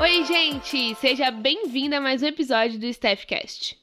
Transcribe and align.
Oi, 0.00 0.24
gente! 0.24 0.94
Seja 0.96 1.30
bem-vinda 1.30 1.98
a 1.98 2.00
mais 2.00 2.20
um 2.20 2.26
episódio 2.26 2.80
do 2.80 2.86
Staffcast. 2.86 3.78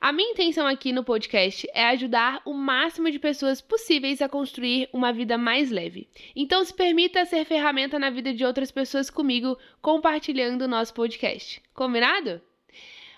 A 0.00 0.12
minha 0.12 0.30
intenção 0.30 0.64
aqui 0.64 0.92
no 0.92 1.02
podcast 1.02 1.68
é 1.74 1.86
ajudar 1.86 2.40
o 2.44 2.54
máximo 2.54 3.10
de 3.10 3.18
pessoas 3.18 3.60
possíveis 3.60 4.22
a 4.22 4.28
construir 4.28 4.88
uma 4.92 5.12
vida 5.12 5.36
mais 5.36 5.72
leve. 5.72 6.08
Então, 6.36 6.64
se 6.64 6.72
permita 6.72 7.24
ser 7.24 7.44
ferramenta 7.44 7.98
na 7.98 8.10
vida 8.10 8.32
de 8.32 8.44
outras 8.44 8.70
pessoas 8.70 9.10
comigo, 9.10 9.58
compartilhando 9.82 10.62
o 10.62 10.68
nosso 10.68 10.94
podcast. 10.94 11.60
Combinado? 11.74 12.40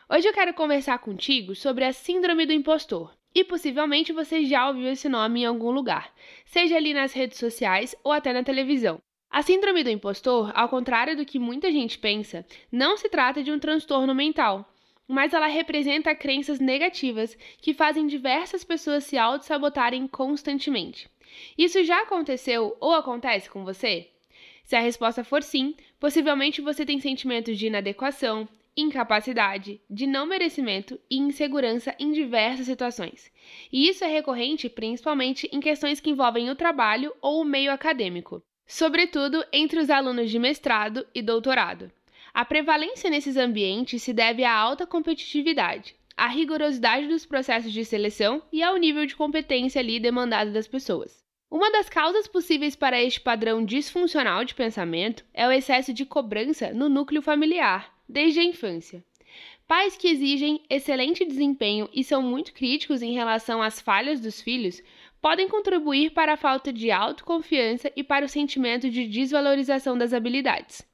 Hoje 0.08 0.26
eu 0.26 0.32
quero 0.32 0.54
conversar 0.54 0.98
contigo 1.00 1.54
sobre 1.54 1.84
a 1.84 1.92
Síndrome 1.92 2.46
do 2.46 2.52
Impostor. 2.54 3.12
E 3.34 3.44
possivelmente 3.44 4.10
você 4.10 4.46
já 4.46 4.68
ouviu 4.68 4.88
esse 4.88 5.06
nome 5.06 5.42
em 5.42 5.44
algum 5.44 5.70
lugar, 5.70 6.10
seja 6.46 6.76
ali 6.76 6.94
nas 6.94 7.12
redes 7.12 7.38
sociais 7.38 7.94
ou 8.02 8.10
até 8.10 8.32
na 8.32 8.42
televisão. 8.42 9.02
A 9.30 9.42
síndrome 9.42 9.84
do 9.84 9.90
impostor, 9.90 10.50
ao 10.54 10.70
contrário 10.70 11.14
do 11.14 11.24
que 11.24 11.38
muita 11.38 11.70
gente 11.70 11.98
pensa, 11.98 12.46
não 12.72 12.96
se 12.96 13.10
trata 13.10 13.42
de 13.42 13.52
um 13.52 13.58
transtorno 13.58 14.14
mental, 14.14 14.66
mas 15.06 15.34
ela 15.34 15.46
representa 15.46 16.14
crenças 16.14 16.58
negativas 16.58 17.36
que 17.60 17.74
fazem 17.74 18.06
diversas 18.06 18.64
pessoas 18.64 19.04
se 19.04 19.18
auto-sabotarem 19.18 20.08
constantemente. 20.08 21.08
Isso 21.58 21.84
já 21.84 22.02
aconteceu 22.02 22.74
ou 22.80 22.94
acontece 22.94 23.50
com 23.50 23.64
você? 23.64 24.08
Se 24.64 24.74
a 24.74 24.80
resposta 24.80 25.22
for 25.22 25.42
sim, 25.42 25.74
possivelmente 26.00 26.62
você 26.62 26.84
tem 26.84 26.98
sentimentos 26.98 27.58
de 27.58 27.66
inadequação, 27.66 28.48
incapacidade, 28.74 29.80
de 29.90 30.06
não 30.06 30.24
merecimento 30.24 30.98
e 31.10 31.18
insegurança 31.18 31.94
em 31.98 32.12
diversas 32.12 32.64
situações. 32.64 33.30
E 33.70 33.88
isso 33.88 34.04
é 34.04 34.08
recorrente 34.08 34.70
principalmente 34.70 35.48
em 35.52 35.60
questões 35.60 36.00
que 36.00 36.10
envolvem 36.10 36.48
o 36.48 36.56
trabalho 36.56 37.14
ou 37.20 37.42
o 37.42 37.44
meio 37.44 37.70
acadêmico 37.70 38.42
sobretudo 38.68 39.42
entre 39.50 39.80
os 39.80 39.88
alunos 39.88 40.30
de 40.30 40.38
mestrado 40.38 41.06
e 41.14 41.22
doutorado. 41.22 41.90
A 42.34 42.44
prevalência 42.44 43.08
nesses 43.08 43.36
ambientes 43.38 44.02
se 44.02 44.12
deve 44.12 44.44
à 44.44 44.54
alta 44.54 44.86
competitividade, 44.86 45.96
à 46.14 46.28
rigorosidade 46.28 47.08
dos 47.08 47.24
processos 47.24 47.72
de 47.72 47.84
seleção 47.84 48.42
e 48.52 48.62
ao 48.62 48.76
nível 48.76 49.06
de 49.06 49.16
competência 49.16 49.80
ali 49.80 49.98
demandado 49.98 50.52
das 50.52 50.68
pessoas. 50.68 51.24
Uma 51.50 51.72
das 51.72 51.88
causas 51.88 52.28
possíveis 52.28 52.76
para 52.76 53.02
este 53.02 53.20
padrão 53.20 53.64
disfuncional 53.64 54.44
de 54.44 54.54
pensamento 54.54 55.24
é 55.32 55.48
o 55.48 55.50
excesso 55.50 55.94
de 55.94 56.04
cobrança 56.04 56.74
no 56.74 56.90
núcleo 56.90 57.22
familiar, 57.22 57.90
desde 58.06 58.40
a 58.40 58.44
infância. 58.44 59.02
Pais 59.66 59.96
que 59.96 60.08
exigem 60.08 60.62
excelente 60.68 61.24
desempenho 61.24 61.88
e 61.92 62.04
são 62.04 62.22
muito 62.22 62.52
críticos 62.52 63.02
em 63.02 63.12
relação 63.12 63.62
às 63.62 63.80
falhas 63.80 64.20
dos 64.20 64.40
filhos 64.40 64.82
podem 65.20 65.48
contribuir 65.48 66.10
para 66.10 66.34
a 66.34 66.36
falta 66.36 66.72
de 66.72 66.90
autoconfiança 66.90 67.90
e 67.96 68.04
para 68.04 68.24
o 68.24 68.28
sentimento 68.28 68.88
de 68.88 69.06
desvalorização 69.06 69.96
das 69.96 70.12
habilidades. 70.12 70.86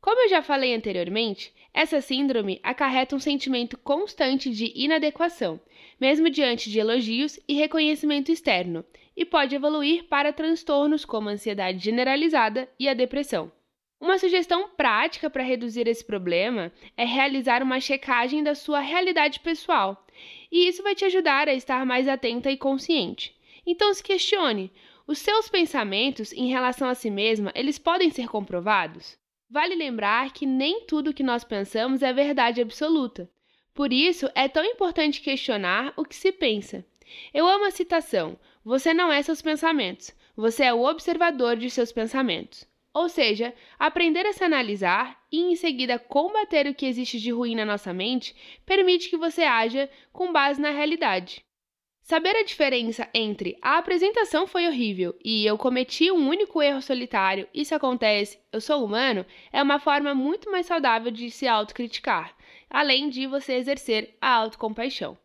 Como 0.00 0.22
eu 0.22 0.28
já 0.28 0.42
falei 0.42 0.74
anteriormente, 0.74 1.52
essa 1.72 2.00
síndrome 2.00 2.58
acarreta 2.62 3.14
um 3.14 3.20
sentimento 3.20 3.76
constante 3.78 4.50
de 4.50 4.72
inadequação, 4.74 5.60
mesmo 6.00 6.30
diante 6.30 6.70
de 6.70 6.78
elogios 6.78 7.38
e 7.46 7.54
reconhecimento 7.54 8.32
externo, 8.32 8.84
e 9.16 9.24
pode 9.24 9.54
evoluir 9.54 10.04
para 10.04 10.32
transtornos 10.32 11.04
como 11.04 11.28
a 11.28 11.32
ansiedade 11.32 11.78
generalizada 11.78 12.68
e 12.78 12.88
a 12.88 12.94
depressão. 12.94 13.52
Uma 14.00 14.18
sugestão 14.18 14.70
prática 14.70 15.28
para 15.28 15.42
reduzir 15.42 15.86
esse 15.86 16.02
problema 16.02 16.72
é 16.96 17.04
realizar 17.04 17.62
uma 17.62 17.78
checagem 17.78 18.42
da 18.42 18.54
sua 18.54 18.80
realidade 18.80 19.40
pessoal, 19.40 20.06
e 20.50 20.66
isso 20.66 20.82
vai 20.82 20.94
te 20.94 21.04
ajudar 21.04 21.48
a 21.48 21.54
estar 21.54 21.84
mais 21.84 22.08
atenta 22.08 22.50
e 22.50 22.56
consciente. 22.56 23.38
Então 23.66 23.92
se 23.92 24.02
questione: 24.02 24.72
os 25.06 25.18
seus 25.18 25.48
pensamentos 25.48 26.32
em 26.32 26.48
relação 26.48 26.88
a 26.88 26.94
si 26.94 27.10
mesma, 27.10 27.52
eles 27.54 27.78
podem 27.78 28.10
ser 28.10 28.28
comprovados? 28.28 29.18
Vale 29.50 29.74
lembrar 29.74 30.32
que 30.32 30.46
nem 30.46 30.86
tudo 30.86 31.12
que 31.12 31.24
nós 31.24 31.42
pensamos 31.42 32.02
é 32.02 32.12
verdade 32.12 32.60
absoluta. 32.60 33.28
Por 33.74 33.92
isso, 33.92 34.30
é 34.34 34.48
tão 34.48 34.64
importante 34.64 35.20
questionar 35.20 35.92
o 35.96 36.04
que 36.04 36.14
se 36.14 36.30
pensa. 36.30 36.84
Eu 37.34 37.48
amo 37.48 37.64
a 37.64 37.70
citação: 37.70 38.38
Você 38.64 38.94
não 38.94 39.10
é 39.10 39.20
seus 39.22 39.42
pensamentos, 39.42 40.14
você 40.36 40.64
é 40.64 40.72
o 40.72 40.84
observador 40.84 41.56
de 41.56 41.68
seus 41.68 41.90
pensamentos. 41.90 42.68
Ou 42.92 43.08
seja, 43.08 43.54
aprender 43.78 44.26
a 44.26 44.32
se 44.32 44.42
analisar 44.42 45.20
e 45.30 45.40
em 45.40 45.54
seguida 45.54 45.98
combater 45.98 46.66
o 46.66 46.74
que 46.74 46.86
existe 46.86 47.20
de 47.20 47.30
ruim 47.30 47.54
na 47.54 47.64
nossa 47.64 47.92
mente 47.92 48.34
permite 48.66 49.08
que 49.08 49.16
você 49.16 49.42
haja 49.42 49.88
com 50.12 50.32
base 50.32 50.60
na 50.60 50.70
realidade. 50.70 51.44
Saber 52.10 52.34
a 52.34 52.42
diferença 52.42 53.08
entre 53.14 53.56
a 53.62 53.78
apresentação 53.78 54.44
foi 54.44 54.66
horrível 54.66 55.14
e 55.24 55.46
eu 55.46 55.56
cometi 55.56 56.10
um 56.10 56.28
único 56.28 56.60
erro 56.60 56.82
solitário, 56.82 57.46
isso 57.54 57.72
acontece, 57.72 58.36
eu 58.52 58.60
sou 58.60 58.84
humano, 58.84 59.24
é 59.52 59.62
uma 59.62 59.78
forma 59.78 60.12
muito 60.12 60.50
mais 60.50 60.66
saudável 60.66 61.12
de 61.12 61.30
se 61.30 61.46
autocriticar, 61.46 62.36
além 62.68 63.08
de 63.08 63.28
você 63.28 63.52
exercer 63.52 64.16
a 64.20 64.28
autocompaixão. 64.28 65.16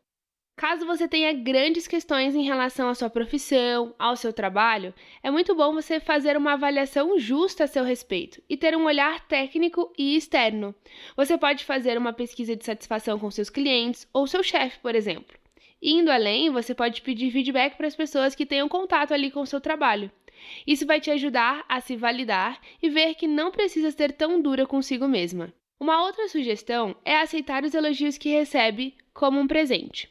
Caso 0.56 0.86
você 0.86 1.08
tenha 1.08 1.34
grandes 1.34 1.88
questões 1.88 2.36
em 2.36 2.44
relação 2.44 2.88
à 2.88 2.94
sua 2.94 3.10
profissão, 3.10 3.96
ao 3.98 4.16
seu 4.16 4.32
trabalho, 4.32 4.94
é 5.24 5.32
muito 5.32 5.56
bom 5.56 5.74
você 5.74 6.00
fazer 6.00 6.38
uma 6.38 6.54
avaliação 6.54 7.18
justa 7.18 7.64
a 7.64 7.68
seu 7.68 7.84
respeito 7.84 8.44
e 8.48 8.56
ter 8.56 8.78
um 8.78 8.86
olhar 8.86 9.28
técnico 9.28 9.92
e 9.98 10.16
externo. 10.16 10.76
Você 11.18 11.36
pode 11.36 11.66
fazer 11.66 11.98
uma 11.98 12.14
pesquisa 12.14 12.56
de 12.56 12.64
satisfação 12.64 13.18
com 13.18 13.32
seus 13.32 13.50
clientes 13.50 14.08
ou 14.14 14.28
seu 14.28 14.44
chefe, 14.44 14.78
por 14.82 14.94
exemplo. 14.94 15.36
Indo 15.82 16.12
além, 16.12 16.50
você 16.50 16.74
pode 16.74 17.02
pedir 17.02 17.32
feedback 17.32 17.76
para 17.76 17.88
as 17.88 17.96
pessoas 17.96 18.34
que 18.34 18.46
tenham 18.46 18.68
contato 18.68 19.14
ali 19.14 19.30
com 19.30 19.42
o 19.42 19.46
seu 19.46 19.62
trabalho. 19.62 20.12
Isso 20.66 20.86
vai 20.86 21.00
te 21.00 21.12
ajudar 21.12 21.66
a 21.68 21.80
se 21.80 21.96
validar 21.96 22.60
e 22.82 22.90
ver 22.90 23.16
que 23.16 23.28
não 23.28 23.52
precisa 23.52 23.92
ser 23.92 24.12
tão 24.14 24.42
dura 24.42 24.66
consigo 24.66 25.08
mesma. 25.08 25.54
Uma 25.80 26.04
outra 26.04 26.28
sugestão 26.28 26.96
é 27.04 27.18
aceitar 27.18 27.64
os 27.64 27.74
elogios 27.74 28.18
que 28.18 28.30
recebe 28.30 28.96
como 29.14 29.40
um 29.40 29.48
presente. 29.48 30.10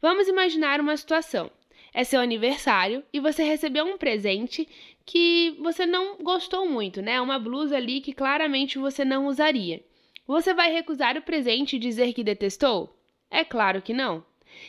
Vamos 0.00 0.26
imaginar 0.26 0.80
uma 0.80 0.96
situação. 0.96 1.50
É 1.94 2.04
seu 2.04 2.20
aniversário 2.20 3.04
e 3.12 3.20
você 3.20 3.42
recebeu 3.44 3.84
um 3.84 3.98
presente 3.98 4.66
que 5.04 5.56
você 5.60 5.84
não 5.84 6.16
gostou 6.16 6.66
muito, 6.66 7.02
né? 7.02 7.20
Uma 7.20 7.38
blusa 7.38 7.76
ali 7.76 8.00
que 8.00 8.14
claramente 8.14 8.78
você 8.78 9.04
não 9.04 9.26
usaria. 9.26 9.84
Você 10.26 10.54
vai 10.54 10.72
recusar 10.72 11.16
o 11.18 11.22
presente 11.22 11.76
e 11.76 11.78
dizer 11.78 12.14
que 12.14 12.24
detestou? 12.24 12.96
É 13.30 13.44
claro 13.44 13.82
que 13.82 13.92
não. 13.92 14.24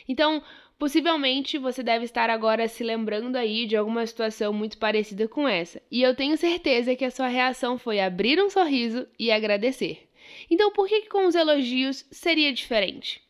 Então, 0.08 0.42
possivelmente 0.78 1.58
você 1.58 1.82
deve 1.82 2.04
estar 2.04 2.30
agora 2.30 2.68
se 2.68 2.82
lembrando 2.82 3.36
aí 3.36 3.66
de 3.66 3.76
alguma 3.76 4.06
situação 4.06 4.52
muito 4.52 4.78
parecida 4.78 5.28
com 5.28 5.48
essa. 5.48 5.80
E 5.90 6.02
eu 6.02 6.14
tenho 6.14 6.36
certeza 6.36 6.96
que 6.96 7.04
a 7.04 7.10
sua 7.10 7.28
reação 7.28 7.78
foi 7.78 8.00
abrir 8.00 8.42
um 8.42 8.50
sorriso 8.50 9.06
e 9.18 9.30
agradecer. 9.30 10.08
Então, 10.50 10.72
por 10.72 10.88
que, 10.88 11.02
que 11.02 11.08
com 11.08 11.26
os 11.26 11.34
elogios 11.34 12.06
seria 12.10 12.52
diferente? 12.52 13.22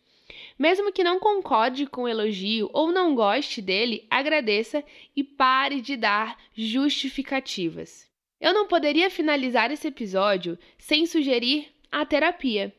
Mesmo 0.59 0.93
que 0.93 1.03
não 1.03 1.19
concorde 1.19 1.87
com 1.87 2.03
o 2.03 2.09
elogio 2.09 2.71
ou 2.73 2.93
não 2.93 3.15
goste 3.15 3.61
dele, 3.61 4.07
agradeça 4.09 4.85
e 5.15 5.25
pare 5.25 5.81
de 5.81 5.97
dar 5.97 6.39
justificativas. 6.55 8.09
Eu 8.41 8.53
não 8.53 8.67
poderia 8.67 9.11
finalizar 9.11 9.71
esse 9.73 9.89
episódio 9.89 10.59
sem 10.79 11.07
sugerir 11.07 11.69
a 11.91 12.05
terapia. 12.05 12.75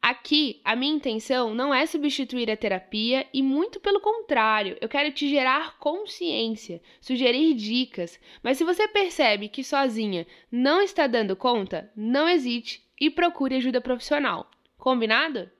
Aqui, 0.00 0.60
a 0.64 0.76
minha 0.76 0.94
intenção 0.94 1.54
não 1.54 1.74
é 1.74 1.84
substituir 1.84 2.50
a 2.50 2.56
terapia 2.56 3.26
e 3.32 3.42
muito 3.42 3.80
pelo 3.80 4.00
contrário, 4.00 4.76
eu 4.80 4.88
quero 4.88 5.12
te 5.12 5.28
gerar 5.28 5.78
consciência, 5.78 6.80
sugerir 7.00 7.54
dicas, 7.54 8.18
mas 8.42 8.56
se 8.56 8.64
você 8.64 8.86
percebe 8.88 9.48
que 9.48 9.64
sozinha 9.64 10.26
não 10.50 10.80
está 10.80 11.06
dando 11.06 11.36
conta, 11.36 11.90
não 11.96 12.28
hesite 12.28 12.82
e 13.00 13.10
procure 13.10 13.56
ajuda 13.56 13.80
profissional. 13.80 14.50
Combinado? 14.76 15.50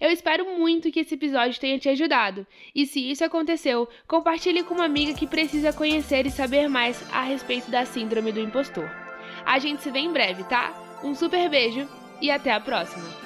Eu 0.00 0.10
espero 0.10 0.44
muito 0.58 0.90
que 0.90 1.00
esse 1.00 1.14
episódio 1.14 1.58
tenha 1.58 1.78
te 1.78 1.88
ajudado. 1.88 2.46
E 2.74 2.86
se 2.86 3.10
isso 3.10 3.24
aconteceu, 3.24 3.88
compartilhe 4.06 4.62
com 4.62 4.74
uma 4.74 4.84
amiga 4.84 5.14
que 5.14 5.26
precisa 5.26 5.72
conhecer 5.72 6.26
e 6.26 6.30
saber 6.30 6.68
mais 6.68 7.02
a 7.12 7.22
respeito 7.22 7.70
da 7.70 7.84
síndrome 7.84 8.30
do 8.30 8.40
impostor. 8.40 8.90
A 9.46 9.58
gente 9.58 9.82
se 9.82 9.90
vê 9.90 10.00
em 10.00 10.12
breve, 10.12 10.44
tá? 10.44 10.72
Um 11.02 11.14
super 11.14 11.48
beijo 11.48 11.88
e 12.20 12.30
até 12.30 12.52
a 12.52 12.60
próxima! 12.60 13.23